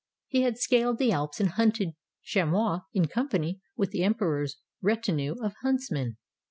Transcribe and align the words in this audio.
He 0.25 0.41
had 0.41 0.57
scaled 0.57 0.97
the 0.97 1.11
Alps 1.11 1.39
and 1.39 1.49
hunted 1.49 1.91
chamois 2.23 2.79
in 2.91 3.05
company 3.07 3.61
with 3.77 3.91
the 3.91 4.03
Emperor's 4.03 4.57
retinue 4.81 5.35
of 5.43 5.53
huntsmen. 5.61 6.17